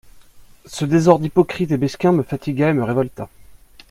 [0.65, 3.29] Ce désordre hypocrite et mesquin me fatigua et me révolta.